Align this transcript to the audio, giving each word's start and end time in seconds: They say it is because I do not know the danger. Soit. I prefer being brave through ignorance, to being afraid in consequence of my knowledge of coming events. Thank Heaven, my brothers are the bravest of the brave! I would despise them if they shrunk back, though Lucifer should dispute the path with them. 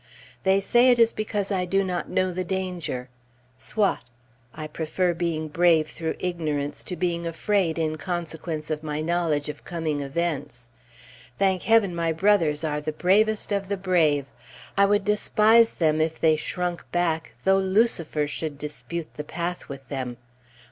They 0.41 0.59
say 0.59 0.89
it 0.89 0.97
is 0.97 1.13
because 1.13 1.51
I 1.51 1.65
do 1.65 1.83
not 1.83 2.09
know 2.09 2.31
the 2.33 2.43
danger. 2.43 3.07
Soit. 3.59 3.99
I 4.51 4.65
prefer 4.65 5.13
being 5.13 5.47
brave 5.47 5.87
through 5.87 6.15
ignorance, 6.17 6.83
to 6.85 6.95
being 6.95 7.27
afraid 7.27 7.77
in 7.77 7.97
consequence 7.99 8.71
of 8.71 8.81
my 8.81 9.01
knowledge 9.01 9.47
of 9.47 9.63
coming 9.63 10.01
events. 10.01 10.69
Thank 11.37 11.61
Heaven, 11.61 11.93
my 11.93 12.11
brothers 12.13 12.63
are 12.63 12.81
the 12.81 12.91
bravest 12.91 13.51
of 13.51 13.69
the 13.69 13.77
brave! 13.77 14.25
I 14.75 14.87
would 14.87 15.05
despise 15.05 15.69
them 15.69 16.01
if 16.01 16.19
they 16.19 16.35
shrunk 16.35 16.91
back, 16.91 17.35
though 17.43 17.59
Lucifer 17.59 18.25
should 18.25 18.57
dispute 18.57 19.13
the 19.13 19.23
path 19.23 19.69
with 19.69 19.87
them. 19.89 20.17